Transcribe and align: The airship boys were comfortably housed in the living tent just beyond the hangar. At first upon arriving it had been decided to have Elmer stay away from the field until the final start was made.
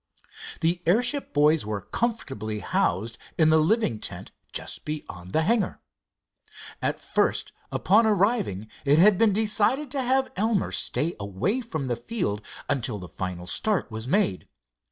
The 0.61 0.81
airship 0.87 1.31
boys 1.31 1.63
were 1.63 1.79
comfortably 1.81 2.57
housed 2.61 3.19
in 3.37 3.51
the 3.51 3.59
living 3.59 3.99
tent 3.99 4.31
just 4.51 4.83
beyond 4.83 5.31
the 5.31 5.43
hangar. 5.43 5.79
At 6.81 6.99
first 6.99 7.51
upon 7.71 8.07
arriving 8.07 8.67
it 8.83 8.97
had 8.97 9.19
been 9.19 9.31
decided 9.31 9.91
to 9.91 10.01
have 10.01 10.31
Elmer 10.35 10.71
stay 10.71 11.13
away 11.19 11.61
from 11.61 11.85
the 11.85 11.95
field 11.95 12.41
until 12.67 12.97
the 12.97 13.07
final 13.07 13.45
start 13.45 13.91
was 13.91 14.07
made. 14.07 14.47